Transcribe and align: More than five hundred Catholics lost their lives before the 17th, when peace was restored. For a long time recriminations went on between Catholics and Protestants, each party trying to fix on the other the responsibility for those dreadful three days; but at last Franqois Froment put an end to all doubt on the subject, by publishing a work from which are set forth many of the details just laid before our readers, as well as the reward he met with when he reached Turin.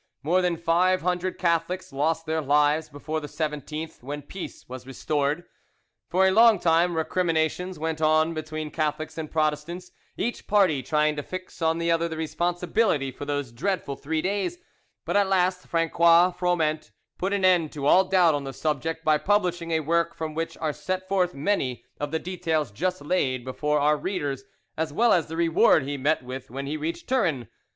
More 0.23 0.41
than 0.41 0.57
five 0.57 1.03
hundred 1.03 1.37
Catholics 1.37 1.93
lost 1.93 2.25
their 2.25 2.41
lives 2.41 2.89
before 2.89 3.19
the 3.19 3.27
17th, 3.27 4.01
when 4.01 4.23
peace 4.23 4.67
was 4.67 4.87
restored. 4.87 5.43
For 6.09 6.25
a 6.25 6.31
long 6.31 6.57
time 6.57 6.97
recriminations 6.97 7.77
went 7.77 8.01
on 8.01 8.33
between 8.33 8.71
Catholics 8.71 9.19
and 9.19 9.29
Protestants, 9.29 9.91
each 10.17 10.47
party 10.47 10.81
trying 10.81 11.15
to 11.17 11.21
fix 11.21 11.61
on 11.61 11.77
the 11.77 11.91
other 11.91 12.07
the 12.09 12.17
responsibility 12.17 13.11
for 13.11 13.25
those 13.25 13.51
dreadful 13.51 13.95
three 13.95 14.23
days; 14.23 14.57
but 15.05 15.15
at 15.15 15.29
last 15.29 15.67
Franqois 15.67 16.31
Froment 16.35 16.89
put 17.19 17.31
an 17.31 17.45
end 17.45 17.71
to 17.73 17.85
all 17.85 18.03
doubt 18.05 18.33
on 18.33 18.43
the 18.43 18.53
subject, 18.53 19.05
by 19.05 19.19
publishing 19.19 19.69
a 19.69 19.81
work 19.81 20.15
from 20.15 20.33
which 20.33 20.57
are 20.57 20.73
set 20.73 21.07
forth 21.07 21.35
many 21.35 21.83
of 21.99 22.09
the 22.09 22.17
details 22.17 22.71
just 22.71 23.03
laid 23.03 23.45
before 23.45 23.79
our 23.79 23.97
readers, 23.97 24.45
as 24.75 24.91
well 24.91 25.13
as 25.13 25.27
the 25.27 25.37
reward 25.37 25.83
he 25.83 25.95
met 25.95 26.23
with 26.23 26.49
when 26.49 26.65
he 26.65 26.75
reached 26.75 27.07
Turin. 27.07 27.47